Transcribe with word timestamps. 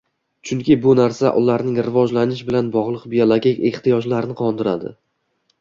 chunki 0.51 0.77
bu 0.85 0.93
narsa 0.99 1.31
ularning 1.41 1.75
rivojlanish 1.89 2.43
bilan 2.49 2.71
bog‘liq 2.79 3.05
biologik 3.15 3.63
ehtiyojlarini 3.73 4.39
qondiradi. 4.45 4.97